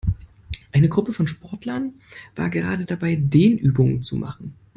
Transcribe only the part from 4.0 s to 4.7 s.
zu machen.